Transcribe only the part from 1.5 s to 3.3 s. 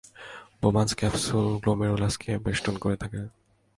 গ্লোমেরুলাসকে বেস্টন করে থাকে।